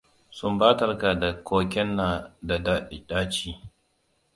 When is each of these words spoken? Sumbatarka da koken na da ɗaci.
Sumbatarka 0.35 1.19
da 1.21 1.29
koken 1.43 1.89
na 1.97 2.09
da 2.47 2.59
ɗaci. 3.09 3.51